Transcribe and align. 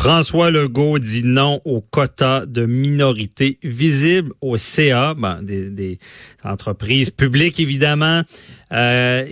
François 0.00 0.50
Legault 0.50 0.98
dit 0.98 1.24
non 1.24 1.60
au 1.66 1.82
quota 1.82 2.46
de 2.46 2.64
minorités 2.64 3.58
visibles 3.62 4.32
au 4.40 4.56
CA, 4.56 5.12
ben, 5.12 5.42
des, 5.42 5.98
entreprises 6.42 7.10
publiques 7.10 7.60
évidemment. 7.60 8.22
Euh, 8.72 9.26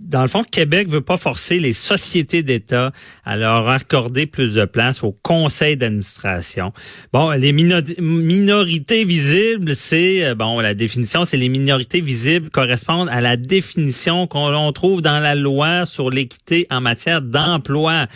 dans 0.00 0.22
le 0.22 0.28
fond, 0.28 0.42
Québec 0.44 0.88
veut 0.88 1.02
pas 1.02 1.18
forcer 1.18 1.58
les 1.58 1.74
sociétés 1.74 2.42
d'État 2.42 2.92
à 3.24 3.36
leur 3.36 3.68
accorder 3.68 4.24
plus 4.24 4.54
de 4.54 4.64
place 4.64 5.02
au 5.02 5.12
conseil 5.12 5.76
d'administration. 5.76 6.72
Bon, 7.12 7.32
les 7.32 7.52
minorités 7.52 9.04
visibles, 9.04 9.74
c'est 9.74 10.24
euh, 10.24 10.34
bon, 10.34 10.60
la 10.60 10.72
définition, 10.72 11.26
c'est 11.26 11.36
les 11.36 11.50
minorités 11.50 12.00
visibles 12.00 12.48
correspondent 12.48 13.10
à 13.10 13.20
la 13.20 13.36
définition 13.36 14.26
qu'on 14.26 14.72
trouve 14.72 15.02
dans 15.02 15.18
la 15.18 15.34
loi 15.34 15.84
sur 15.84 16.08
l'équité 16.08 16.66
en 16.70 16.80
matière 16.80 17.20
d'emploi. 17.20 18.06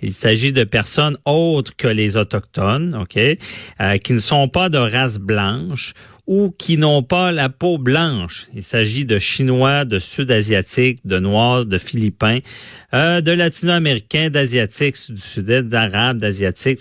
Il 0.00 0.14
s'agit 0.14 0.52
de 0.52 0.64
personnes 0.64 1.18
autres 1.26 1.57
que 1.62 1.88
les 1.88 2.16
autochtones, 2.16 2.96
ok, 3.00 3.18
euh, 3.18 3.98
qui 3.98 4.12
ne 4.12 4.18
sont 4.18 4.48
pas 4.48 4.68
de 4.68 4.78
race 4.78 5.18
blanche 5.18 5.94
ou 6.28 6.50
qui 6.50 6.76
n'ont 6.76 7.02
pas 7.02 7.32
la 7.32 7.48
peau 7.48 7.78
blanche. 7.78 8.48
Il 8.54 8.62
s'agit 8.62 9.06
de 9.06 9.18
Chinois, 9.18 9.86
de 9.86 9.98
Sud-Asiatiques, 9.98 10.98
de 11.06 11.18
Noirs, 11.18 11.64
de 11.64 11.78
Philippins, 11.78 12.40
euh, 12.92 13.22
de 13.22 13.32
Latino-Américains, 13.32 14.28
d'Asiatiques, 14.28 15.10
du 15.10 15.20
Sud-Est, 15.20 15.62
d'Arabes, 15.62 16.18
d'Asiatiques. 16.18 16.80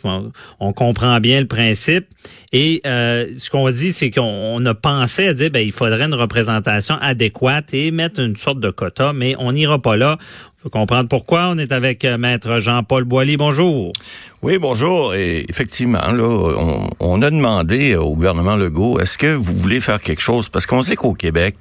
On, 0.59 0.73
comprend 0.73 1.22
bien 1.22 1.39
le 1.39 1.47
principe. 1.47 2.08
Et 2.52 2.81
euh, 2.86 3.25
ce 3.38 3.50
qu'on 3.50 3.69
dit, 3.72 3.94
c'est 3.94 4.12
qu'on 4.12 4.66
a 4.66 4.73
pensé 4.73 5.30
à 5.30 5.34
dire 5.34 5.50
ben 5.50 5.66
il 5.66 5.72
faudrait 5.72 6.06
une 6.06 6.14
représentation 6.14 6.95
adéquate 7.00 7.73
et 7.73 7.91
mettre 7.91 8.19
une 8.19 8.36
sorte 8.36 8.59
de 8.59 8.69
quota, 8.69 9.14
mais 9.14 9.36
on 9.39 9.53
n'ira 9.53 9.81
pas 9.81 9.95
là. 9.95 10.17
Faut 10.62 10.69
comprendre 10.69 11.08
pourquoi. 11.08 11.50
On 11.50 11.58
est 11.58 11.72
avec 11.72 12.03
euh, 12.03 12.17
Maître 12.17 12.59
Jean-Paul 12.59 13.06
Boilly. 13.06 13.38
Bonjour. 13.38 13.94
Oui, 14.43 14.59
bonjour. 14.59 15.16
Et 15.16 15.45
effectivement, 15.49 16.11
là, 16.11 16.23
on, 16.23 16.89
on, 16.99 17.21
a 17.23 17.31
demandé 17.31 17.95
au 17.95 18.13
gouvernement 18.13 18.55
Legault, 18.55 18.99
est-ce 18.99 19.17
que 19.17 19.33
vous 19.33 19.57
voulez 19.57 19.81
faire 19.81 19.99
quelque 19.99 20.21
chose? 20.21 20.47
Parce 20.47 20.67
qu'on 20.67 20.83
sait 20.83 20.95
qu'au 20.95 21.13
Québec, 21.13 21.55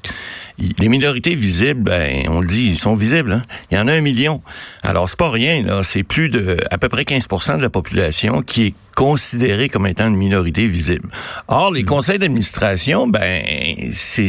les 0.58 0.88
minorités 0.88 1.34
visibles, 1.34 1.83
ben, 1.83 2.27
on 2.28 2.41
le 2.41 2.46
dit, 2.46 2.68
ils 2.68 2.78
sont 2.78 2.94
visibles. 2.94 3.33
Hein? 3.33 3.42
Il 3.70 3.77
y 3.77 3.80
en 3.80 3.86
a 3.88 3.92
un 3.92 4.00
million. 4.00 4.42
Alors, 4.83 5.08
c'est 5.08 5.18
pas 5.18 5.30
rien, 5.30 5.62
là. 5.62 5.83
C'est 5.83 6.02
plus 6.02 6.28
de 6.28 6.56
à 6.70 6.78
peu 6.78 6.88
près 6.88 7.02
15% 7.02 7.58
de 7.58 7.62
la 7.62 7.70
population 7.70 8.42
qui 8.42 8.66
est 8.68 8.74
considérée 8.94 9.68
comme 9.68 9.86
étant 9.86 10.08
une 10.08 10.16
minorité 10.16 10.66
visible. 10.66 11.11
Or, 11.48 11.70
les 11.70 11.83
hmm. 11.83 11.86
conseils 11.86 12.18
d'administration, 12.18 13.06
ben, 13.06 13.44
c'est, 13.92 14.28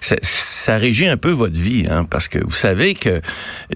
ça 0.00 0.78
régit 0.78 1.06
un 1.06 1.16
peu 1.16 1.30
votre 1.30 1.58
vie, 1.58 1.86
hein, 1.88 2.04
parce 2.04 2.26
que 2.26 2.40
vous 2.40 2.50
savez 2.50 2.94
que 2.94 3.20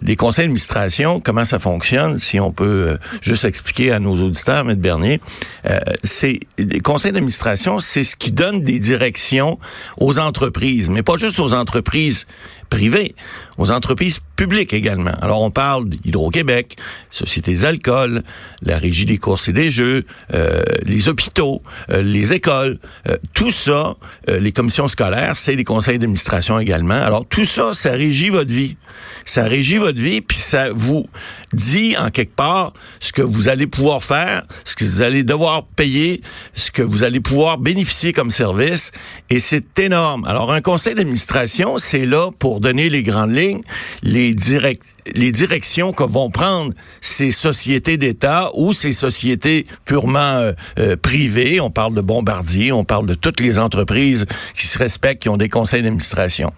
les 0.02 0.16
conseils 0.16 0.46
d'administration, 0.46 1.20
comment 1.20 1.44
ça 1.44 1.60
fonctionne, 1.60 2.18
si 2.18 2.40
on 2.40 2.50
peut 2.50 2.88
euh, 2.88 2.96
juste 3.22 3.44
expliquer 3.44 3.87
à 3.92 3.98
nos 3.98 4.16
auditeurs, 4.22 4.68
M. 4.68 4.74
Bernier, 4.74 5.20
euh, 5.66 5.78
c'est 6.02 6.40
les 6.58 6.80
conseils 6.80 7.12
d'administration, 7.12 7.78
c'est 7.80 8.04
ce 8.04 8.16
qui 8.16 8.32
donne 8.32 8.62
des 8.62 8.78
directions 8.78 9.58
aux 9.98 10.18
entreprises, 10.18 10.88
mais 10.90 11.02
pas 11.02 11.16
juste 11.16 11.40
aux 11.40 11.54
entreprises 11.54 12.26
privées, 12.68 13.14
aux 13.56 13.70
entreprises 13.70 14.20
publiques 14.36 14.72
également. 14.72 15.14
Alors 15.20 15.42
on 15.42 15.50
parle 15.50 15.88
d'Hydro-Québec, 15.88 16.76
Société 17.10 17.48
des 17.48 17.64
alcools, 17.64 18.22
la 18.62 18.78
Régie 18.78 19.06
des 19.06 19.16
courses 19.16 19.48
et 19.48 19.52
des 19.52 19.70
jeux, 19.70 20.04
euh, 20.34 20.62
les 20.84 21.08
hôpitaux, 21.08 21.62
euh, 21.90 22.02
les 22.02 22.32
écoles, 22.34 22.78
euh, 23.08 23.16
tout 23.32 23.50
ça, 23.50 23.96
les 24.28 24.52
commissions 24.52 24.88
scolaires, 24.88 25.36
c'est 25.36 25.56
des 25.56 25.64
conseils 25.64 25.98
d'administration 25.98 26.58
également. 26.58 26.94
Alors 26.94 27.26
tout 27.26 27.44
ça, 27.44 27.72
ça 27.72 27.92
régit 27.92 28.28
votre 28.28 28.52
vie. 28.52 28.76
Ça 29.24 29.44
régit 29.44 29.78
votre 29.78 29.98
vie, 29.98 30.20
puis 30.20 30.36
ça 30.36 30.70
vous 30.72 31.06
dit 31.52 31.96
en 31.96 32.10
quelque 32.10 32.34
part 32.34 32.72
ce 33.00 33.12
que 33.12 33.22
vous 33.22 33.48
allez 33.48 33.66
pouvoir 33.66 34.02
faire, 34.02 34.42
ce 34.64 34.74
que 34.76 34.84
vous 34.84 35.02
allez 35.02 35.24
devoir 35.24 35.64
payer, 35.64 36.22
ce 36.54 36.70
que 36.70 36.82
vous 36.82 37.04
allez 37.04 37.20
pouvoir 37.20 37.58
bénéficier 37.58 38.12
comme 38.12 38.30
service, 38.30 38.92
et 39.30 39.38
c'est 39.38 39.78
énorme. 39.78 40.24
Alors 40.26 40.52
un 40.52 40.60
conseil 40.60 40.94
d'administration, 40.94 41.78
c'est 41.78 42.06
là 42.06 42.30
pour 42.38 42.57
donner 42.60 42.88
les 42.88 43.02
grandes 43.02 43.34
lignes, 43.34 43.62
les, 44.02 44.34
direct, 44.34 44.84
les 45.14 45.32
directions 45.32 45.92
que 45.92 46.04
vont 46.04 46.30
prendre 46.30 46.72
ces 47.00 47.30
sociétés 47.30 47.96
d'État 47.96 48.50
ou 48.54 48.72
ces 48.72 48.92
sociétés 48.92 49.66
purement 49.84 50.18
euh, 50.18 50.52
euh, 50.78 50.96
privées. 50.96 51.60
On 51.60 51.70
parle 51.70 51.94
de 51.94 52.00
Bombardier, 52.00 52.72
on 52.72 52.84
parle 52.84 53.06
de 53.06 53.14
toutes 53.14 53.40
les 53.40 53.58
entreprises 53.58 54.26
qui 54.54 54.66
se 54.66 54.78
respectent, 54.78 55.22
qui 55.22 55.28
ont 55.28 55.36
des 55.36 55.48
conseils 55.48 55.82
d'administration. 55.82 56.52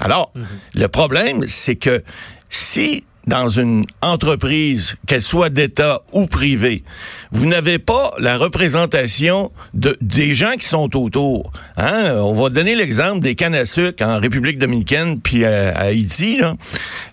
Alors, 0.00 0.32
mhm. 0.34 0.46
le 0.74 0.88
problème, 0.88 1.44
c'est 1.46 1.76
que 1.76 2.02
si 2.48 3.04
dans 3.26 3.48
une 3.48 3.86
entreprise, 4.02 4.96
qu'elle 5.06 5.22
soit 5.22 5.48
d'État 5.48 6.02
ou 6.12 6.26
privée, 6.26 6.84
vous 7.32 7.46
n'avez 7.46 7.78
pas 7.78 8.12
la 8.18 8.38
représentation 8.38 9.50
de, 9.74 9.96
des 10.00 10.34
gens 10.34 10.52
qui 10.52 10.66
sont 10.66 10.96
autour. 10.96 11.52
Hein? 11.76 12.14
On 12.18 12.34
va 12.34 12.50
donner 12.50 12.74
l'exemple 12.74 13.20
des 13.20 13.34
cannes 13.34 13.54
à 13.54 13.64
sucre 13.64 14.04
en 14.04 14.20
République 14.20 14.58
dominicaine 14.58 15.20
puis 15.20 15.44
à, 15.44 15.76
Haïti. 15.76 16.38
Là. 16.38 16.54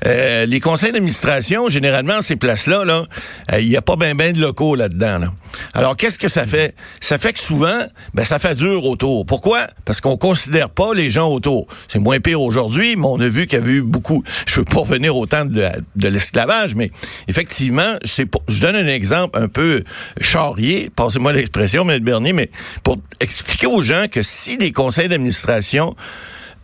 Euh, 0.06 0.46
les 0.46 0.60
conseils 0.60 0.92
d'administration, 0.92 1.70
généralement, 1.70 2.22
ces 2.22 2.36
places-là, 2.36 2.86
là, 2.86 3.06
euh, 3.52 3.60
il 3.60 3.70
n'y 3.70 3.78
a 3.78 3.82
pas 3.82 3.96
bien 3.96 4.16
ben 4.16 4.34
de 4.34 4.40
locaux 4.40 4.76
là-dedans. 4.76 5.18
Là. 5.18 5.34
Alors, 5.74 5.96
qu'est-ce 5.96 6.20
que 6.20 6.28
ça 6.28 6.46
fait? 6.46 6.76
Ça 7.00 7.18
fait 7.18 7.34
que 7.34 7.40
souvent, 7.40 7.80
ben, 8.14 8.26
ça 8.26 8.40
fait 8.40 8.56
dur 8.56 8.84
autour. 8.86 9.26
Pourquoi? 9.26 9.68
Parce 9.86 10.02
qu'on 10.02 10.18
considère 10.18 10.70
pas 10.70 10.94
les 10.94 11.10
gens 11.10 11.30
autour. 11.30 11.68
C'est 11.88 12.00
moins 12.00 12.20
pire 12.20 12.42
aujourd'hui, 12.42 12.96
mais 12.96 13.06
on 13.06 13.20
a 13.20 13.28
vu 13.28 13.48
qu'il 13.48 13.60
y 13.60 13.62
avait 13.62 13.74
eu 13.74 13.82
beaucoup... 13.82 14.24
Je 14.48 14.56
veux 14.56 14.66
pas 14.66 14.80
revenir 14.80 15.16
au 15.16 15.26
temps 15.26 15.46
de, 15.46 16.03
de 16.04 16.10
l'esclavage, 16.10 16.76
mais 16.76 16.92
effectivement, 17.28 17.98
c'est 18.04 18.28
je 18.48 18.62
donne 18.62 18.76
un 18.76 18.88
exemple 18.88 19.40
un 19.40 19.48
peu 19.48 19.84
charrier, 20.20 20.90
passez-moi 20.96 21.34
l'expression, 21.34 21.90
M. 21.90 22.00
Bernier, 22.00 22.34
mais 22.34 22.52
pour 22.84 22.98
expliquer 23.20 23.68
aux 23.68 23.82
gens 23.82 24.06
que 24.12 24.22
si 24.22 24.58
des 24.58 24.72
conseils 24.72 25.08
d'administration 25.08 25.96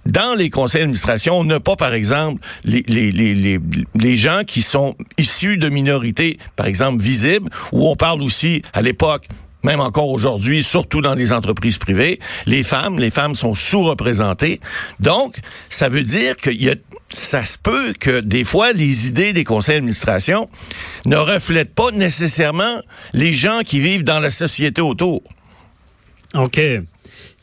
dans 0.06 0.36
les 0.36 0.50
conseils 0.50 0.82
d'administration, 0.82 1.38
on 1.38 1.44
n'a 1.44 1.60
pas, 1.60 1.76
par 1.76 1.94
exemple, 1.94 2.42
les, 2.64 2.84
les, 2.88 3.12
les, 3.12 3.60
les, 3.96 4.18
gens 4.18 4.42
qui 4.48 4.62
sont 4.62 4.96
issus 5.18 5.58
de 5.58 5.70
minorités, 5.70 6.40
par 6.56 6.68
exemple, 6.68 7.04
visibles, 7.04 7.50
où 7.74 7.88
on 7.88 7.96
parle 7.96 8.24
aussi, 8.24 8.62
à 8.74 8.82
l'époque, 8.82 9.28
même 9.64 9.80
encore 9.80 10.10
aujourd'hui, 10.10 10.64
surtout 10.64 11.02
dans 11.02 11.16
les 11.16 11.34
entreprises 11.34 11.78
privées, 11.78 12.20
les 12.46 12.64
femmes, 12.64 13.00
les 13.00 13.12
femmes 13.12 13.36
sont 13.36 13.56
sous-représentées. 13.56 14.62
Donc, 15.00 15.38
ça 15.70 15.90
veut 15.90 16.04
dire 16.04 16.38
qu'il 16.38 16.62
y 16.62 16.70
a, 16.70 16.76
ça 17.12 17.44
se 17.46 17.58
peut 17.58 17.94
que 18.00 18.22
des 18.22 18.44
fois, 18.44 18.72
les 18.72 19.08
idées 19.08 19.34
des 19.34 19.44
conseils 19.44 19.76
d'administration 19.76 20.50
ne 21.06 21.18
reflètent 21.18 21.74
pas 21.74 21.92
nécessairement 21.92 22.82
les 23.14 23.34
gens 23.34 23.62
qui 23.66 23.80
vivent 23.80 24.04
dans 24.04 24.20
la 24.20 24.32
société 24.32 24.82
autour. 24.82 25.22
OK. 26.36 26.60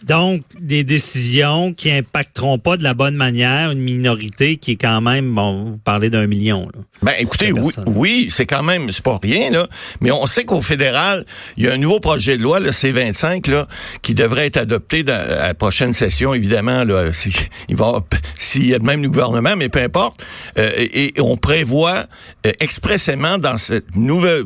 Donc, 0.03 0.43
des 0.61 0.85
décisions 0.85 1.73
qui 1.73 1.91
impacteront 1.91 2.59
pas 2.59 2.77
de 2.77 2.83
la 2.83 2.95
bonne 2.95 3.15
manière 3.15 3.71
une 3.71 3.81
minorité 3.81 4.57
qui 4.59 4.73
est 4.73 4.77
quand 4.77 5.01
même, 5.01 5.35
bon, 5.35 5.65
vous 5.65 5.79
parlez 5.79 6.11
d'un 6.11 6.27
million. 6.27 6.69
Là, 6.75 6.81
ben, 7.03 7.13
écoutez, 7.19 7.53
oui, 7.53 7.73
oui 7.87 8.29
c'est 8.31 8.47
quand 8.47 8.63
même, 8.63 8.91
c'est 8.91 9.03
pas 9.03 9.19
rien, 9.23 9.51
là. 9.51 9.69
Mais 10.01 10.11
on 10.11 10.27
sait 10.27 10.45
qu'au 10.45 10.61
fédéral, 10.61 11.25
il 11.57 11.65
y 11.65 11.69
a 11.69 11.73
un 11.73 11.79
nouveau 11.79 12.01
projet 12.01 12.37
de 12.37 12.43
loi, 12.43 12.61
le 12.61 12.71
C25, 12.71 13.51
là, 13.51 13.67
qui 14.03 14.15
devrait 14.15 14.47
être 14.47 14.57
adopté 14.59 15.03
dans, 15.03 15.15
à 15.15 15.49
la 15.49 15.55
prochaine 15.55 15.93
session, 15.93 16.35
évidemment, 16.35 16.85
là. 16.85 17.05
Il 17.69 17.77
va, 17.77 18.01
s'il 18.39 18.67
y 18.67 18.75
a 18.75 18.79
même 18.79 19.03
le 19.03 19.09
gouvernement, 19.09 19.57
mais 19.57 19.69
peu 19.69 19.81
importe. 19.81 20.23
Euh, 20.59 20.71
et, 20.77 21.13
on 21.19 21.37
prévoit 21.37 22.07
euh, 22.47 22.53
expressément 22.61 23.39
dans 23.39 23.57
cette 23.57 23.97
nouvelle, 23.97 24.45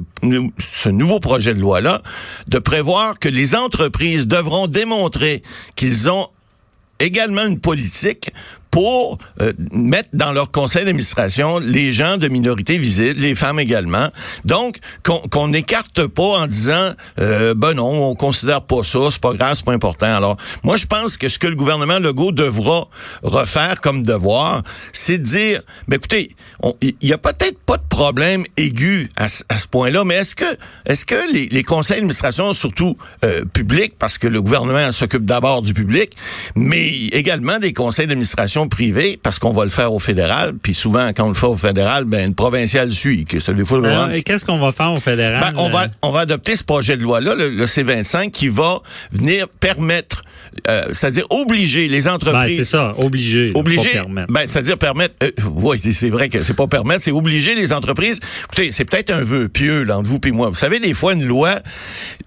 ce 0.58 0.88
nouveau 0.88 1.20
projet 1.20 1.54
de 1.54 1.60
loi-là, 1.60 2.02
de 2.46 2.58
prévoir 2.58 3.18
que 3.18 3.28
les 3.28 3.54
entreprises 3.54 4.26
devront 4.26 4.66
démontrer 4.66 5.39
qu'ils 5.76 6.10
ont 6.10 6.28
également 6.98 7.44
une 7.44 7.60
politique 7.60 8.32
pour 8.70 9.18
euh, 9.40 9.52
mettre 9.72 10.08
dans 10.12 10.32
leur 10.32 10.50
conseil 10.50 10.84
d'administration 10.84 11.58
les 11.58 11.92
gens 11.92 12.16
de 12.16 12.28
minorité 12.28 12.78
visible, 12.78 13.20
les 13.20 13.34
femmes 13.34 13.58
également. 13.58 14.08
Donc, 14.44 14.78
qu'on 15.02 15.48
n'écarte 15.48 16.06
pas 16.06 16.40
en 16.40 16.46
disant, 16.46 16.90
euh, 17.18 17.54
ben 17.54 17.74
non, 17.74 18.10
on 18.10 18.14
considère 18.14 18.62
pas 18.62 18.84
ça, 18.84 18.98
c'est 19.10 19.20
pas 19.20 19.34
grave, 19.34 19.54
c'est 19.56 19.64
pas 19.64 19.72
important. 19.72 20.14
Alors, 20.14 20.36
moi, 20.62 20.76
je 20.76 20.86
pense 20.86 21.16
que 21.16 21.28
ce 21.28 21.38
que 21.38 21.46
le 21.46 21.56
gouvernement 21.56 21.98
Legault 21.98 22.32
devra 22.32 22.88
refaire 23.22 23.80
comme 23.80 24.02
devoir, 24.02 24.62
c'est 24.92 25.18
de 25.18 25.24
dire, 25.24 25.62
ben 25.88 25.96
écoutez, 25.96 26.30
il 26.80 26.94
y 27.02 27.12
a 27.12 27.18
peut-être 27.18 27.58
pas 27.60 27.76
de 27.76 27.82
problème 27.88 28.44
aigu 28.56 29.08
à, 29.16 29.28
ce 29.28 29.66
point-là, 29.70 30.04
mais 30.04 30.16
est-ce 30.16 30.34
que, 30.34 30.44
est-ce 30.86 31.04
que 31.04 31.32
les, 31.32 31.48
les 31.48 31.64
conseils 31.64 31.96
d'administration, 31.96 32.54
surtout 32.54 32.96
euh, 33.24 33.44
publics, 33.44 33.94
parce 33.98 34.18
que 34.18 34.26
le 34.26 34.40
gouvernement 34.40 34.92
s'occupe 34.92 35.24
d'abord 35.24 35.62
du 35.62 35.74
public, 35.74 36.16
mais 36.54 36.88
également 37.12 37.58
des 37.58 37.72
conseils 37.72 38.06
d'administration 38.06 38.59
privés, 38.68 39.18
parce 39.22 39.38
qu'on 39.38 39.52
va 39.52 39.64
le 39.64 39.70
faire 39.70 39.92
au 39.92 39.98
fédéral, 39.98 40.54
puis 40.60 40.74
souvent, 40.74 41.08
quand 41.14 41.24
on 41.24 41.28
le 41.28 41.34
fait 41.34 41.46
au 41.46 41.56
fédéral, 41.56 42.04
ben, 42.04 42.26
une 42.26 42.34
provinciale 42.34 42.90
suit. 42.90 43.24
Que 43.24 43.38
des 43.52 43.64
fois, 43.64 44.08
Qu'est-ce 44.24 44.44
qu'on 44.44 44.58
va 44.58 44.72
faire 44.72 44.92
au 44.92 45.00
fédéral? 45.00 45.40
Ben, 45.40 45.60
on, 45.60 45.68
va, 45.70 45.86
on 46.02 46.10
va 46.10 46.20
adopter 46.20 46.56
ce 46.56 46.64
projet 46.64 46.96
de 46.96 47.02
loi-là, 47.02 47.34
le, 47.34 47.66
C-25, 47.66 48.30
qui 48.30 48.48
va 48.48 48.80
venir 49.12 49.48
permettre, 49.48 50.22
euh, 50.68 50.86
c'est-à-dire 50.92 51.26
obliger 51.30 51.88
les 51.88 52.08
entreprises... 52.08 52.56
Ben, 52.56 52.64
c'est 52.64 52.70
ça, 52.70 52.94
obliger. 52.98 53.52
Obliger, 53.54 54.02
ben, 54.08 54.46
c'est-à-dire 54.46 54.78
permettre... 54.78 55.14
Euh, 55.22 55.30
oui, 55.54 55.80
c'est 55.92 56.10
vrai 56.10 56.28
que 56.28 56.42
c'est 56.42 56.54
pas 56.54 56.66
permettre, 56.66 57.02
c'est 57.02 57.12
obliger 57.12 57.54
les 57.54 57.72
entreprises... 57.72 58.20
Écoutez, 58.44 58.72
c'est 58.72 58.84
peut-être 58.84 59.10
un 59.10 59.22
vœu 59.22 59.48
pieux, 59.48 59.84
là, 59.84 59.98
entre 59.98 60.08
vous 60.08 60.20
et 60.24 60.30
moi. 60.32 60.48
Vous 60.48 60.54
savez, 60.56 60.80
des 60.80 60.92
fois, 60.92 61.12
une 61.12 61.24
loi, 61.24 61.60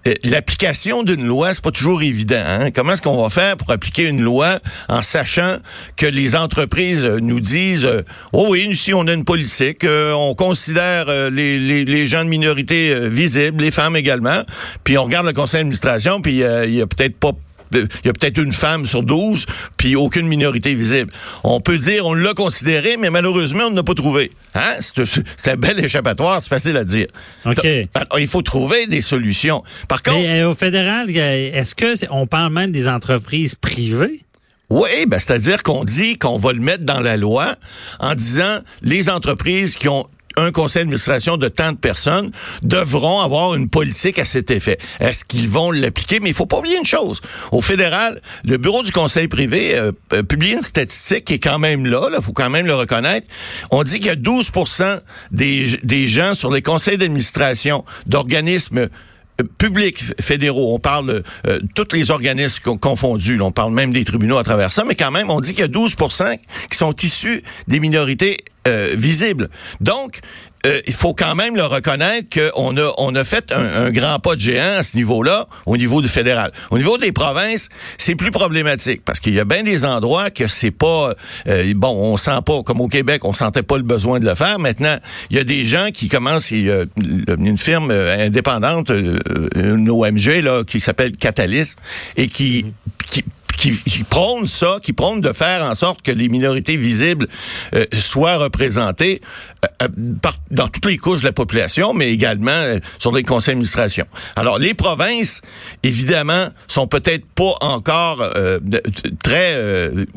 euh, 0.06 0.14
l'application 0.24 1.02
d'une 1.02 1.26
loi, 1.26 1.52
c'est 1.52 1.62
pas 1.62 1.70
toujours 1.70 2.02
évident. 2.02 2.42
Hein? 2.44 2.70
Comment 2.70 2.92
est-ce 2.92 3.02
qu'on 3.02 3.22
va 3.22 3.28
faire 3.28 3.56
pour 3.56 3.70
appliquer 3.70 4.04
une 4.04 4.22
loi 4.22 4.58
en 4.88 5.02
sachant 5.02 5.58
que 5.96 6.06
les 6.06 6.34
entreprises 6.34 7.04
nous 7.04 7.40
disent 7.40 7.88
oh 8.32 8.46
oui, 8.50 8.66
ici 8.70 8.94
on 8.94 9.06
a 9.06 9.12
une 9.12 9.24
politique, 9.24 9.84
on 9.86 10.34
considère 10.34 11.06
les, 11.30 11.58
les, 11.58 11.84
les, 11.84 12.06
gens 12.06 12.24
de 12.24 12.28
minorité 12.28 13.08
visibles, 13.08 13.62
les 13.62 13.70
femmes 13.70 13.96
également, 13.96 14.42
puis 14.82 14.98
on 14.98 15.04
regarde 15.04 15.26
le 15.26 15.32
conseil 15.32 15.60
d'administration, 15.60 16.20
puis 16.20 16.32
il 16.32 16.74
y 16.74 16.82
a 16.82 16.86
peut-être 16.86 17.16
pas 17.16 17.32
il 17.74 18.06
y 18.06 18.08
a 18.08 18.12
peut-être 18.12 18.38
une 18.38 18.52
femme 18.52 18.86
sur 18.86 19.02
12, 19.02 19.46
puis 19.76 19.96
aucune 19.96 20.26
minorité 20.26 20.74
visible. 20.74 21.12
On 21.42 21.60
peut 21.60 21.78
dire, 21.78 22.06
on 22.06 22.14
l'a 22.14 22.34
considéré, 22.34 22.96
mais 22.98 23.10
malheureusement, 23.10 23.64
on 23.64 23.70
n'a 23.70 23.82
pas 23.82 23.94
trouvé. 23.94 24.32
Hein? 24.54 24.76
C'est 25.36 25.50
un 25.50 25.56
bel 25.56 25.78
échappatoire, 25.84 26.40
c'est 26.40 26.48
facile 26.48 26.76
à 26.76 26.84
dire. 26.84 27.06
OK. 27.44 27.62
Ben, 27.62 28.06
il 28.18 28.28
faut 28.28 28.42
trouver 28.42 28.86
des 28.86 29.00
solutions. 29.00 29.62
Par 29.88 30.02
contre... 30.02 30.18
Mais, 30.18 30.40
euh, 30.40 30.50
au 30.50 30.54
fédéral, 30.54 31.10
est-ce 31.10 31.74
que 31.74 31.94
on 32.10 32.26
parle 32.26 32.52
même 32.52 32.72
des 32.72 32.88
entreprises 32.88 33.54
privées? 33.54 34.24
Oui, 34.70 35.06
ben, 35.06 35.20
c'est-à-dire 35.20 35.62
qu'on 35.62 35.84
dit 35.84 36.18
qu'on 36.18 36.36
va 36.36 36.52
le 36.52 36.60
mettre 36.60 36.84
dans 36.84 37.00
la 37.00 37.16
loi 37.16 37.54
en 38.00 38.14
disant 38.14 38.58
les 38.82 39.10
entreprises 39.10 39.74
qui 39.74 39.88
ont 39.88 40.06
un 40.36 40.50
conseil 40.50 40.82
d'administration 40.82 41.36
de 41.36 41.48
tant 41.48 41.72
de 41.72 41.76
personnes 41.76 42.30
devront 42.62 43.20
avoir 43.20 43.54
une 43.54 43.68
politique 43.68 44.18
à 44.18 44.24
cet 44.24 44.50
effet. 44.50 44.78
Est-ce 45.00 45.24
qu'ils 45.24 45.48
vont 45.48 45.70
l'appliquer? 45.70 46.20
Mais 46.20 46.30
il 46.30 46.34
faut 46.34 46.46
pas 46.46 46.58
oublier 46.58 46.78
une 46.78 46.86
chose. 46.86 47.20
Au 47.52 47.60
fédéral, 47.60 48.20
le 48.44 48.56
bureau 48.56 48.82
du 48.82 48.92
conseil 48.92 49.28
privé 49.28 49.76
euh, 49.76 49.92
euh, 50.12 50.22
publie 50.22 50.52
une 50.52 50.62
statistique 50.62 51.24
qui 51.24 51.34
est 51.34 51.38
quand 51.38 51.58
même 51.58 51.86
là, 51.86 52.08
il 52.16 52.22
faut 52.22 52.32
quand 52.32 52.50
même 52.50 52.66
le 52.66 52.74
reconnaître. 52.74 53.26
On 53.70 53.82
dit 53.82 53.98
qu'il 53.98 54.06
y 54.06 54.10
a 54.10 54.16
12 54.16 54.50
des, 55.30 55.78
des 55.82 56.08
gens 56.08 56.34
sur 56.34 56.50
les 56.50 56.62
conseils 56.62 56.98
d'administration 56.98 57.84
d'organismes 58.06 58.88
euh, 59.40 59.44
publics 59.58 60.00
fédéraux, 60.20 60.74
on 60.74 60.78
parle 60.78 61.22
euh, 61.46 61.58
tous 61.74 61.88
les 61.92 62.10
organismes 62.10 62.76
confondus, 62.76 63.40
on 63.40 63.52
parle 63.52 63.72
même 63.72 63.92
des 63.92 64.04
tribunaux 64.04 64.38
à 64.38 64.44
travers 64.44 64.72
ça, 64.72 64.84
mais 64.84 64.94
quand 64.94 65.10
même, 65.10 65.30
on 65.30 65.40
dit 65.40 65.54
qu'il 65.54 65.60
y 65.60 65.64
a 65.64 65.68
12% 65.68 66.38
qui 66.70 66.78
sont 66.78 66.94
issus 67.02 67.42
des 67.66 67.80
minorités 67.80 68.36
euh, 68.66 68.94
visibles. 68.96 69.50
Donc, 69.80 70.20
euh, 70.66 70.80
il 70.86 70.94
faut 70.94 71.12
quand 71.12 71.34
même 71.34 71.54
le 71.54 71.64
reconnaître 71.64 72.28
qu'on 72.30 72.76
a, 72.78 72.92
on 72.96 73.14
a 73.14 73.24
fait 73.24 73.52
un, 73.52 73.90
grand 73.90 74.18
pas 74.18 74.34
de 74.34 74.40
géant 74.40 74.78
à 74.78 74.82
ce 74.82 74.96
niveau-là, 74.96 75.46
au 75.66 75.76
niveau 75.76 76.00
du 76.00 76.08
fédéral. 76.08 76.50
Au 76.70 76.78
niveau 76.78 76.96
des 76.96 77.12
provinces, 77.12 77.68
c'est 77.98 78.14
plus 78.14 78.30
problématique 78.30 79.02
parce 79.04 79.20
qu'il 79.20 79.34
y 79.34 79.40
a 79.40 79.44
bien 79.44 79.62
des 79.62 79.84
endroits 79.84 80.30
que 80.30 80.48
c'est 80.48 80.70
pas 80.70 81.12
euh, 81.46 81.74
bon, 81.76 81.90
on 81.90 82.16
sent 82.16 82.40
pas 82.46 82.62
comme 82.62 82.80
au 82.80 82.88
Québec, 82.88 83.26
on 83.26 83.34
sentait 83.34 83.62
pas 83.62 83.76
le 83.76 83.82
besoin 83.82 84.18
de 84.18 84.24
le 84.24 84.34
faire. 84.34 84.58
Maintenant, 84.58 84.96
il 85.28 85.36
y 85.36 85.40
a 85.40 85.44
des 85.44 85.66
gens 85.66 85.88
qui 85.92 86.08
commencent, 86.08 86.50
il 86.50 86.64
y 86.64 86.70
a 86.70 86.84
une 87.38 87.58
firme 87.58 87.90
indépendante, 87.90 88.90
une 88.90 89.90
OMG 89.90 90.42
là, 90.42 90.64
qui 90.64 90.80
s'appelle 90.80 91.12
Catalysme 91.12 91.78
et 92.16 92.28
qui 92.28 92.64
qui, 93.72 94.04
prône 94.04 94.46
ça, 94.46 94.78
qui 94.82 94.92
prône 94.92 95.20
de 95.20 95.32
faire 95.32 95.64
en 95.64 95.74
sorte 95.74 96.02
que 96.02 96.10
les 96.10 96.28
minorités 96.28 96.76
visibles 96.76 97.28
euh, 97.74 97.84
soient 97.98 98.36
représentées 98.36 99.20
euh, 99.64 99.68
euh, 99.84 99.88
dans 100.50 100.68
toutes 100.68 100.86
les 100.86 100.98
couches 100.98 101.20
de 101.20 101.26
la 101.26 101.32
population, 101.32 101.94
mais 101.94 102.12
également 102.12 102.78
sur 102.98 103.12
les 103.12 103.22
conseils 103.22 103.54
d'administration. 103.54 104.04
Alors, 104.36 104.58
les 104.58 104.74
provinces, 104.74 105.40
évidemment, 105.82 106.48
sont 106.68 106.86
peut-être 106.86 107.24
pas 107.26 107.54
encore 107.60 108.22
très 109.22 109.58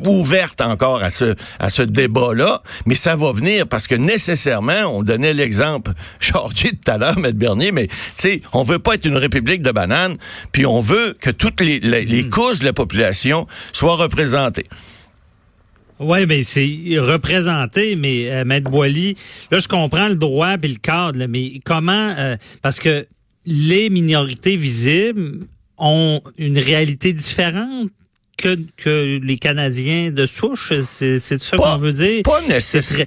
ouvertes 0.04 0.60
encore 0.60 1.02
à 1.02 1.10
ce, 1.10 1.34
à 1.58 1.70
ce 1.70 1.82
débat-là, 1.82 2.62
mais 2.86 2.94
ça 2.94 3.16
va 3.16 3.32
venir 3.32 3.66
parce 3.66 3.86
que 3.86 3.94
nécessairement, 3.94 4.84
on 4.86 5.02
donnait 5.02 5.34
l'exemple, 5.34 5.92
Georgie 6.20 6.70
tout 6.70 6.90
à 6.90 6.98
l'heure, 6.98 7.16
M. 7.18 7.32
Bernier, 7.32 7.72
mais 7.72 7.86
tu 7.86 7.94
sais, 8.16 8.42
on 8.52 8.62
veut 8.62 8.78
pas 8.78 8.94
être 8.94 9.06
une 9.06 9.16
république 9.16 9.62
de 9.62 9.70
bananes, 9.70 10.16
puis 10.52 10.66
on 10.66 10.80
veut 10.80 11.16
que 11.20 11.30
toutes 11.30 11.60
les, 11.60 11.80
les 11.80 12.24
hmm. 12.24 12.30
couches 12.30 12.60
de 12.60 12.64
la 12.64 12.72
population 12.72 13.37
soit 13.72 13.96
représentée. 13.96 14.66
Oui, 16.00 16.26
mais 16.26 16.44
c'est 16.44 16.98
représenté, 16.98 17.96
mais 17.96 18.30
euh, 18.30 18.44
Maître 18.44 18.70
Boily, 18.70 19.16
là, 19.50 19.58
je 19.58 19.66
comprends 19.66 20.08
le 20.08 20.14
droit 20.14 20.54
et 20.62 20.68
le 20.68 20.76
cadre, 20.76 21.26
mais 21.26 21.60
comment, 21.64 22.14
euh, 22.16 22.36
parce 22.62 22.78
que 22.78 23.06
les 23.46 23.90
minorités 23.90 24.56
visibles 24.56 25.40
ont 25.76 26.20
une 26.36 26.58
réalité 26.58 27.12
différente 27.12 27.88
que, 28.36 28.56
que 28.76 29.18
les 29.20 29.38
Canadiens 29.38 30.12
de 30.12 30.26
souche, 30.26 30.72
c'est 30.80 31.18
ça 31.18 31.56
qu'on 31.56 31.78
veut 31.78 31.92
dire? 31.92 32.22
Pas 32.22 32.42
nécessairement. 32.42 33.06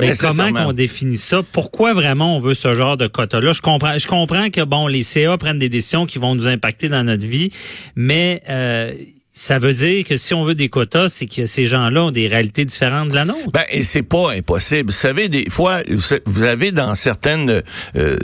Mais 0.00 0.12
comment 0.16 0.52
qu'on 0.52 0.72
définit 0.72 1.16
ça? 1.16 1.42
Pourquoi 1.52 1.94
vraiment 1.94 2.36
on 2.36 2.40
veut 2.40 2.54
ce 2.54 2.74
genre 2.74 2.96
de 2.96 3.06
quota-là? 3.06 3.52
Je 3.52 3.60
comprends, 3.60 3.96
je 3.98 4.06
comprends 4.06 4.50
que 4.50 4.62
bon, 4.62 4.86
les 4.86 5.02
CA 5.02 5.36
prennent 5.38 5.58
des 5.58 5.68
décisions 5.68 6.06
qui 6.06 6.18
vont 6.18 6.34
nous 6.34 6.48
impacter 6.48 6.88
dans 6.88 7.04
notre 7.04 7.26
vie, 7.26 7.50
mais 7.94 8.42
euh, 8.48 8.92
ça 9.38 9.58
veut 9.58 9.74
dire 9.74 10.02
que 10.04 10.16
si 10.16 10.32
on 10.32 10.44
veut 10.44 10.54
des 10.54 10.70
quotas, 10.70 11.10
c'est 11.10 11.26
que 11.26 11.44
ces 11.44 11.66
gens-là 11.66 12.04
ont 12.04 12.10
des 12.10 12.26
réalités 12.26 12.64
différentes 12.64 13.10
de 13.10 13.14
la 13.14 13.26
nôtre. 13.26 13.50
Ben, 13.52 13.64
et 13.68 13.82
c'est 13.82 14.02
pas 14.02 14.32
impossible. 14.32 14.90
Vous 14.90 14.96
savez, 14.96 15.28
des 15.28 15.50
fois, 15.50 15.80
vous 16.24 16.42
avez 16.44 16.72
dans 16.72 16.94
certaines 16.94 17.62
euh, 17.96 18.16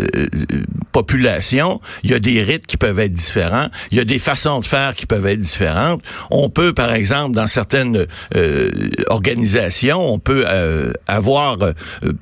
populations, 0.91 1.83
il 2.03 2.13
y 2.13 2.15
a 2.15 2.19
des 2.19 2.43
rites 2.43 2.67
qui 2.67 2.79
peuvent 2.79 2.99
être 2.99 3.13
différents, 3.13 3.67
il 3.91 3.99
y 3.99 4.01
a 4.01 4.07
des 4.07 4.19
façons 4.19 4.61
de 4.61 4.65
faire 4.65 4.95
qui 4.95 5.05
peuvent 5.05 5.27
être 5.27 5.39
différentes. 5.39 6.03
On 6.31 6.49
peut, 6.49 6.73
par 6.73 6.95
exemple, 6.95 7.37
dans 7.37 7.47
certaines 7.47 8.07
euh, 8.35 8.71
organisations, 9.09 10.15
on 10.15 10.19
peut 10.19 10.45
euh, 10.49 10.93
avoir, 11.09 11.59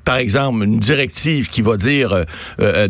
par 0.04 0.16
exemple, 0.16 0.64
une 0.64 0.80
directive 0.80 1.48
qui 1.48 1.62
va 1.62 1.76
dire 1.76 2.24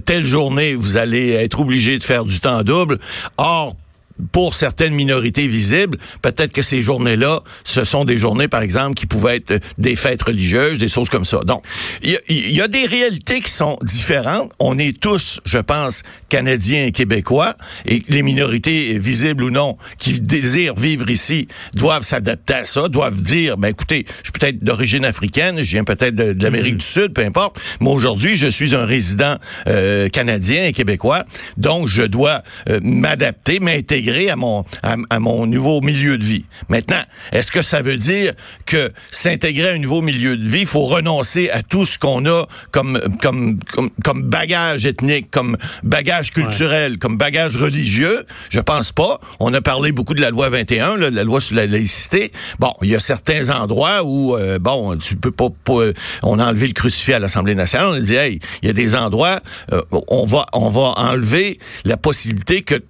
telle 0.07 0.25
journée, 0.25 0.75
vous 0.75 0.97
allez 0.97 1.33
être 1.33 1.61
obligé 1.61 1.99
de 1.99 2.03
faire 2.03 2.25
du 2.25 2.41
temps 2.41 2.63
double. 2.63 2.99
Or, 3.37 3.77
pour 4.33 4.55
certaines 4.55 4.95
minorités 4.95 5.47
visibles, 5.47 5.99
peut-être 6.23 6.53
que 6.53 6.63
ces 6.63 6.83
journées-là, 6.83 7.41
ce 7.65 7.85
sont 7.85 8.05
des 8.05 8.19
journées, 8.19 8.49
par 8.49 8.63
exemple, 8.63 8.95
qui 8.95 9.07
pouvaient 9.07 9.37
être 9.37 9.61
des 9.79 9.97
fêtes 9.97 10.23
religieuses, 10.23 10.79
des 10.79 10.89
choses 10.89 11.09
comme 11.09 11.25
ça. 11.25 11.41
Donc, 11.45 11.65
il 12.03 12.55
y, 12.55 12.61
a 12.61 12.69
des 12.69 12.87
réalités 12.87 13.41
qui 13.41 13.51
sont 13.51 13.79
différentes. 13.83 14.53
On 14.59 14.79
est 14.79 14.99
tous, 14.99 15.41
je 15.45 15.59
pense, 15.59 16.03
Canadiens 16.29 16.87
et 16.87 16.93
Québécois, 16.93 17.55
et 17.87 18.03
les 18.09 18.23
minorités, 18.23 18.99
visibles 18.99 19.45
ou 19.45 19.51
non, 19.51 19.77
qui 19.99 20.21
désirent 20.21 20.75
vivre 20.75 21.09
ici, 21.11 21.49
doivent 21.75 22.03
s'adapter 22.03 22.55
à 22.55 22.65
ça, 22.65 22.89
doivent 22.89 23.21
dire, 23.21 23.57
ben 23.57 23.69
écoutez, 23.69 24.07
je 24.19 24.25
suis 24.25 24.33
peut-être 24.33 24.63
d'origine 24.63 25.05
africaine, 25.05 25.59
je 25.59 25.71
viens 25.71 25.85
peut-être 25.85 26.15
de, 26.15 26.37
l'Amérique 26.43 26.75
mm. 26.75 26.79
du 26.79 26.87
Sud, 26.87 27.13
peu 27.13 27.25
importe, 27.25 27.61
mais 27.81 27.91
aujourd'hui, 27.91 28.37
je 28.37 28.47
suis 28.47 28.75
un 28.75 28.85
résident 28.85 29.37
euh, 29.67 30.09
canadien 30.09 30.65
et 30.65 30.73
québécois, 30.73 31.25
donc 31.57 31.89
je 31.89 32.03
dois 32.03 32.43
euh, 32.69 32.81
m'adapter, 32.83 33.61
m'intégrer 33.61 34.10
à 34.11 34.37
mon, 34.37 34.65
à, 34.83 35.19
mon 35.19 35.47
nouveau 35.47 35.81
milieu 35.81 36.19
de 36.19 36.25
vie. 36.25 36.45
Maintenant, 36.69 37.03
est-ce 37.33 37.53
que 37.53 37.63
ça 37.63 37.83
veut 37.83 37.97
dire 37.97 38.33
que 38.67 38.93
s'intégrer 39.11 39.71
à 39.71 39.73
un 39.75 39.79
nouveau 39.79 40.03
milieu 40.03 40.37
de 40.37 40.47
vie, 40.47 40.61
il 40.61 40.67
faut 40.67 40.85
renoncer 40.85 41.51
à 41.51 41.63
tout 41.63 41.85
ce 41.85 41.99
qu'on 41.99 42.27
a 42.27 42.47
comme, 42.71 43.01
comme, 43.21 43.59
comme, 44.05 44.23
bagage 44.23 44.87
ethnique, 44.87 45.31
comme 45.31 45.57
bagage 45.83 46.33
culturel, 46.33 46.99
comme 46.99 47.17
bagage 47.17 47.57
religieux? 47.57 48.25
Je 48.51 48.61
pense 48.61 48.93
pas. 48.93 49.21
On 49.39 49.53
a 49.55 49.61
parlé 49.61 49.93
beaucoup 49.93 50.15
de 50.15 50.21
la 50.21 50.31
loi 50.31 50.49
21, 50.51 50.97
la 50.97 51.25
loi 51.25 51.41
sur 51.41 51.57
la 51.57 51.67
laïcité. 51.67 52.33
Bon, 52.59 52.75
il 52.83 52.89
y 52.89 52.97
a 52.97 53.01
certains 53.01 53.51
endroits 53.51 54.03
où, 54.05 54.37
euh, 54.37 54.59
bon, 54.59 54.97
tu 54.97 55.17
peux 55.17 55.31
pas, 55.31 55.49
on 56.23 56.39
a 56.39 56.47
enlevé 56.47 56.67
le 56.67 56.73
crucifix 56.73 57.15
à 57.15 57.19
l'Assemblée 57.19 57.55
nationale. 57.55 57.89
On 57.89 57.95
a 57.95 58.01
dit, 58.01 58.15
hey, 58.15 58.41
il 58.63 58.67
y 58.67 58.71
a 58.71 58.73
des 58.73 58.95
endroits, 58.95 59.41
euh, 59.73 59.83
on 60.09 60.25
va, 60.25 60.47
on 60.53 60.69
va 60.69 60.93
enlever 60.97 61.59
la 61.85 61.97
possibilité 61.97 62.63
que 62.63 62.83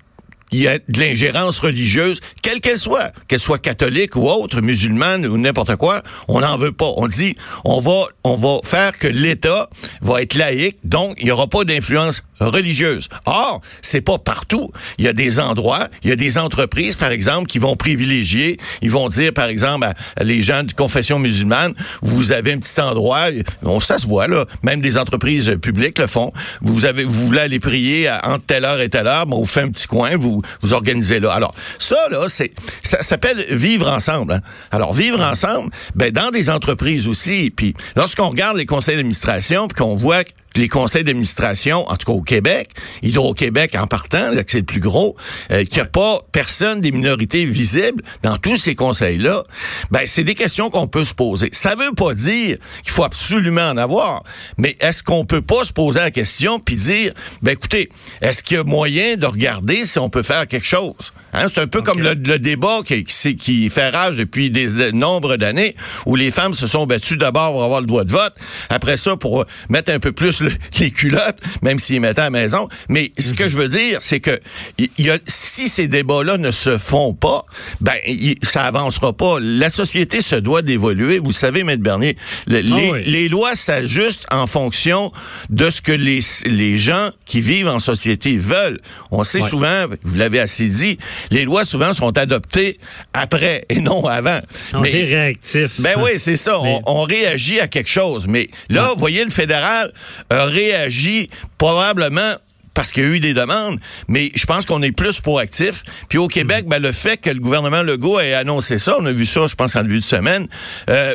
il 0.52 0.60
y 0.60 0.68
a 0.68 0.78
de 0.78 1.00
l'ingérence 1.00 1.60
religieuse, 1.60 2.20
quelle 2.42 2.60
qu'elle 2.60 2.78
soit, 2.78 3.12
qu'elle 3.28 3.40
soit 3.40 3.58
catholique 3.58 4.16
ou 4.16 4.28
autre, 4.28 4.60
musulmane 4.60 5.26
ou 5.26 5.38
n'importe 5.38 5.76
quoi, 5.76 6.02
on 6.28 6.40
n'en 6.40 6.56
veut 6.56 6.72
pas. 6.72 6.92
On 6.96 7.06
dit, 7.06 7.36
on 7.64 7.80
va, 7.80 8.04
on 8.24 8.36
va 8.36 8.58
faire 8.64 8.96
que 8.96 9.08
l'État 9.08 9.68
va 10.02 10.22
être 10.22 10.34
laïque, 10.34 10.78
donc 10.84 11.16
il 11.18 11.26
n'y 11.26 11.30
aura 11.30 11.46
pas 11.46 11.64
d'influence 11.64 12.22
religieuse. 12.40 13.08
Or, 13.26 13.60
c'est 13.82 14.00
pas 14.00 14.18
partout. 14.18 14.70
Il 14.98 15.04
y 15.04 15.08
a 15.08 15.12
des 15.12 15.40
endroits, 15.40 15.88
il 16.02 16.10
y 16.10 16.12
a 16.12 16.16
des 16.16 16.38
entreprises, 16.38 16.96
par 16.96 17.10
exemple, 17.10 17.46
qui 17.46 17.58
vont 17.58 17.76
privilégier, 17.76 18.58
ils 18.82 18.90
vont 18.90 19.08
dire, 19.08 19.32
par 19.32 19.46
exemple, 19.46 19.86
à 19.86 20.24
les 20.24 20.40
gens 20.40 20.62
de 20.62 20.72
confession 20.72 21.18
musulmane, 21.18 21.74
vous 22.02 22.32
avez 22.32 22.52
un 22.52 22.58
petit 22.58 22.80
endroit, 22.80 23.26
on, 23.62 23.80
ça 23.80 23.98
se 23.98 24.06
voit 24.06 24.26
là, 24.26 24.46
même 24.62 24.80
des 24.80 24.96
entreprises 24.96 25.56
publiques 25.60 25.98
le 25.98 26.06
font. 26.06 26.32
Vous 26.62 26.84
avez, 26.84 27.04
vous 27.04 27.26
voulez 27.26 27.40
aller 27.40 27.60
prier 27.60 28.08
à, 28.08 28.30
entre 28.30 28.46
telle 28.46 28.64
heure 28.64 28.80
et 28.80 28.88
telle 28.88 29.06
heure, 29.06 29.26
bon, 29.26 29.40
vous 29.40 29.46
faites 29.46 29.64
un 29.64 29.70
petit 29.70 29.86
coin, 29.86 30.16
vous 30.16 30.39
vous 30.62 30.72
organisez 30.72 31.20
là. 31.20 31.32
Alors, 31.32 31.54
ça, 31.78 32.08
là, 32.10 32.26
c'est, 32.28 32.52
ça 32.82 33.02
s'appelle 33.02 33.44
vivre 33.50 33.88
ensemble. 33.88 34.32
Hein. 34.32 34.40
Alors, 34.70 34.92
vivre 34.92 35.20
ensemble, 35.20 35.70
ben, 35.94 36.10
dans 36.10 36.30
des 36.30 36.50
entreprises 36.50 37.06
aussi, 37.06 37.50
puis 37.50 37.74
lorsqu'on 37.96 38.28
regarde 38.28 38.56
les 38.56 38.66
conseils 38.66 38.96
d'administration, 38.96 39.68
puis 39.68 39.82
qu'on 39.82 39.96
voit 39.96 40.22
les 40.56 40.68
conseils 40.68 41.04
d'administration, 41.04 41.88
en 41.88 41.96
tout 41.96 42.06
cas 42.06 42.12
au 42.12 42.22
Québec, 42.22 42.70
Hydro-Québec 43.02 43.76
en 43.78 43.86
partant, 43.86 44.32
là, 44.32 44.42
que 44.42 44.50
c'est 44.50 44.58
le 44.58 44.64
plus 44.64 44.80
gros, 44.80 45.16
euh, 45.52 45.64
qu'il 45.64 45.76
n'y 45.76 45.80
a 45.80 45.86
pas 45.86 46.20
personne 46.32 46.80
des 46.80 46.92
minorités 46.92 47.44
visibles 47.44 48.02
dans 48.22 48.36
tous 48.36 48.56
ces 48.56 48.74
conseils-là, 48.74 49.44
ben 49.90 50.02
c'est 50.06 50.24
des 50.24 50.34
questions 50.34 50.70
qu'on 50.70 50.88
peut 50.88 51.04
se 51.04 51.14
poser. 51.14 51.50
Ça 51.52 51.74
veut 51.74 51.92
pas 51.94 52.14
dire 52.14 52.58
qu'il 52.82 52.92
faut 52.92 53.04
absolument 53.04 53.68
en 53.68 53.76
avoir, 53.76 54.24
mais 54.58 54.76
est-ce 54.80 55.02
qu'on 55.02 55.24
peut 55.24 55.42
pas 55.42 55.64
se 55.64 55.72
poser 55.72 56.00
la 56.00 56.10
question 56.10 56.58
puis 56.58 56.76
dire, 56.76 57.12
ben 57.42 57.52
écoutez, 57.52 57.88
est-ce 58.20 58.42
qu'il 58.42 58.56
y 58.56 58.60
a 58.60 58.64
moyen 58.64 59.16
de 59.16 59.26
regarder 59.26 59.84
si 59.84 59.98
on 59.98 60.10
peut 60.10 60.22
faire 60.22 60.46
quelque 60.48 60.66
chose? 60.66 61.12
Hein, 61.32 61.46
c'est 61.52 61.60
un 61.60 61.66
peu 61.68 61.80
comme 61.80 62.00
le, 62.00 62.16
débat 62.16 62.80
qui, 62.84 63.04
qui, 63.04 63.70
fait 63.70 63.90
rage 63.90 64.16
depuis 64.16 64.50
des, 64.50 64.66
des 64.68 64.92
nombres 64.92 65.36
d'années, 65.36 65.76
où 66.06 66.16
les 66.16 66.32
femmes 66.32 66.54
se 66.54 66.66
sont 66.66 66.86
battues 66.86 67.16
d'abord 67.16 67.52
pour 67.52 67.62
avoir 67.62 67.80
le 67.80 67.86
droit 67.86 68.02
de 68.02 68.10
vote, 68.10 68.34
après 68.68 68.96
ça 68.96 69.16
pour 69.16 69.44
mettre 69.68 69.92
un 69.92 70.00
peu 70.00 70.10
plus 70.10 70.39
les 70.80 70.90
culottes, 70.90 71.38
même 71.62 71.78
s'ils 71.78 72.00
mettaient 72.00 72.20
à 72.20 72.24
la 72.24 72.30
maison. 72.30 72.68
Mais 72.88 73.12
ce 73.18 73.34
que 73.34 73.48
je 73.48 73.56
veux 73.56 73.68
dire, 73.68 73.98
c'est 74.00 74.20
que 74.20 74.38
y 74.78 75.10
a, 75.10 75.18
si 75.26 75.68
ces 75.68 75.86
débats-là 75.86 76.38
ne 76.38 76.50
se 76.50 76.78
font 76.78 77.14
pas, 77.14 77.44
ben 77.80 77.96
ça 78.42 78.64
avancera 78.64 79.12
pas. 79.12 79.38
La 79.40 79.70
société 79.70 80.22
se 80.22 80.36
doit 80.36 80.62
d'évoluer. 80.62 81.18
Vous 81.18 81.32
savez, 81.32 81.64
Maître 81.64 81.82
Bernier, 81.82 82.16
ah 82.18 82.52
les, 82.52 83.02
les, 83.04 83.28
lois 83.28 83.54
s'ajustent 83.54 84.26
en 84.32 84.46
fonction 84.46 85.12
de 85.50 85.70
ce 85.70 85.80
que 85.80 85.92
les, 85.92 86.20
les 86.46 86.78
gens 86.78 87.10
qui 87.24 87.40
vivent 87.40 87.68
en 87.68 87.78
société 87.78 88.36
veulent. 88.36 88.80
On 89.10 89.24
sait 89.24 89.40
souvent, 89.40 89.86
vous 90.02 90.16
l'avez 90.16 90.40
assez 90.40 90.68
dit, 90.68 90.98
les 91.30 91.44
lois 91.44 91.64
souvent 91.64 91.92
sont 91.94 92.16
adoptées 92.16 92.78
après 93.12 93.64
et 93.68 93.80
non 93.80 94.06
avant. 94.06 94.40
On 94.74 94.84
est 94.84 95.04
réactif. 95.04 95.80
Ben 95.80 95.96
oui, 96.02 96.12
c'est 96.16 96.36
ça. 96.36 96.58
On, 96.86 97.02
réagit 97.02 97.60
à 97.60 97.66
quelque 97.66 97.88
chose. 97.88 98.26
Mais 98.28 98.50
là, 98.68 98.90
vous 98.92 99.00
voyez, 99.00 99.24
le 99.24 99.30
fédéral 99.30 99.92
a 100.30 100.44
réagi 100.44 101.30
probablement 101.58 102.34
parce 102.74 102.92
qu'il 102.92 103.02
y 103.02 103.06
a 103.06 103.08
eu 103.10 103.20
des 103.20 103.34
demandes, 103.34 103.80
mais 104.08 104.30
je 104.34 104.46
pense 104.46 104.64
qu'on 104.64 104.80
est 104.82 104.92
plus 104.92 105.20
proactif. 105.20 105.82
Puis 106.08 106.18
au 106.18 106.28
Québec, 106.28 106.66
ben, 106.66 106.80
le 106.80 106.92
fait 106.92 107.16
que 107.16 107.30
le 107.30 107.40
gouvernement 107.40 107.82
Legault 107.82 108.20
ait 108.20 108.34
annoncé 108.34 108.78
ça, 108.78 108.96
on 108.98 109.06
a 109.06 109.12
vu 109.12 109.26
ça, 109.26 109.46
je 109.46 109.54
pense, 109.54 109.76
en 109.76 109.82
début 109.82 110.00
de 110.00 110.04
semaine, 110.04 110.46
euh, 110.88 111.14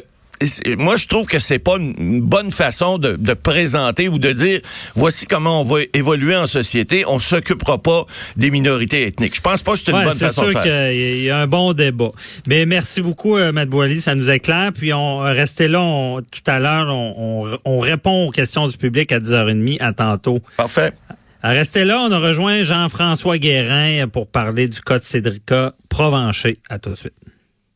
moi, 0.78 0.98
je 0.98 1.08
trouve 1.08 1.26
que 1.26 1.40
c'est 1.40 1.60
pas 1.60 1.78
une 1.78 2.22
bonne 2.22 2.52
façon 2.52 2.98
de, 2.98 3.34
présenter 3.34 4.10
ou 4.10 4.18
de 4.18 4.32
dire 4.32 4.60
voici 4.96 5.26
comment 5.26 5.62
on 5.62 5.64
va 5.64 5.80
évoluer 5.94 6.36
en 6.36 6.48
société. 6.48 7.04
On 7.08 7.20
s'occupera 7.20 7.82
pas 7.82 8.06
des 8.36 8.52
minorités 8.52 9.08
ethniques. 9.08 9.36
Je 9.36 9.42
pense 9.42 9.64
pas 9.64 9.74
que 9.74 9.80
c'est 9.80 9.92
une 9.92 10.04
bonne 10.04 10.16
façon 10.16 10.44
de 10.44 10.52
faire. 10.52 10.64
C'est 10.64 10.70
sûr 10.70 10.92
qu'il 10.92 11.24
y 11.24 11.30
a 11.30 11.38
un 11.38 11.48
bon 11.48 11.74
débat. 11.74 12.12
Mais 12.48 12.66
merci 12.66 13.02
beaucoup, 13.02 13.38
euh, 13.38 13.52
Matt 13.52 13.70
Boily, 13.70 14.02
ça 14.02 14.16
nous 14.16 14.30
éclaire. 14.30 14.72
Puis 14.74 14.94
on 14.94 15.20
restait 15.20 15.68
là 15.68 16.20
tout 16.32 16.52
à 16.52 16.60
l'heure. 16.60 16.88
On, 16.88 17.80
répond 17.80 18.28
aux 18.28 18.32
questions 18.32 18.68
du 18.68 18.78
public 18.78 19.12
à 19.12 19.20
10h30. 19.20 19.82
À 19.82 19.94
tantôt. 19.94 20.42
Parfait. 20.58 20.92
Restez 21.44 21.86
là, 21.86 22.00
on 22.00 22.12
a 22.12 22.18
rejoint 22.18 22.64
Jean-François 22.64 23.38
Guérin 23.38 24.08
pour 24.08 24.28
parler 24.28 24.68
du 24.68 24.82
cas 24.82 24.98
de 24.98 25.04
Cédrica 25.04 25.76
Provencher. 25.90 26.58
À 26.70 26.80
tout 26.80 26.90
de 26.90 26.96
suite. 26.96 27.14